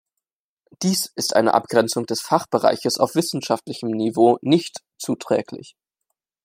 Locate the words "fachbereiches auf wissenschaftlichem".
2.21-3.89